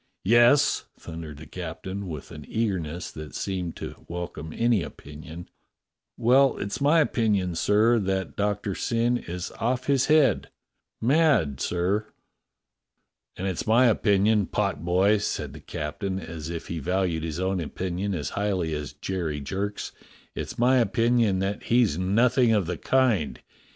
"Yes?" 0.25 0.85
thundered 0.99 1.37
the 1.37 1.45
captain, 1.45 2.07
with 2.07 2.31
an 2.31 2.43
eagerness 2.47 3.11
that 3.11 3.35
seemed 3.35 3.75
to 3.75 4.03
welcome 4.07 4.51
any 4.51 4.81
opinion. 4.81 5.47
"—well, 6.17 6.57
it's 6.57 6.81
my 6.81 6.99
opinion, 7.01 7.53
sir, 7.53 7.99
that 7.99 8.35
Doctor 8.35 8.73
Syn 8.73 9.19
is 9.19 9.51
off 9.59 9.85
his 9.85 10.07
head— 10.07 10.49
mad, 11.01 11.59
sir." 11.61 12.07
"And 13.37 13.45
it's 13.47 13.67
my 13.67 13.85
opinion, 13.85 14.47
potboy," 14.47 15.21
said 15.21 15.53
the 15.53 15.59
captain, 15.59 16.19
as 16.19 16.49
if 16.49 16.65
he 16.65 16.79
valued 16.79 17.21
his 17.21 17.39
own 17.39 17.59
opinion 17.61 18.15
as 18.15 18.29
highly 18.31 18.73
as 18.73 18.93
Jerry 18.93 19.39
Jerk's, 19.39 19.91
"it's 20.33 20.57
my 20.57 20.77
opinion 20.77 21.37
that 21.41 21.65
he's 21.65 21.99
nothing 21.99 22.53
of 22.53 22.65
the 22.65 22.79
kind. 22.79 23.39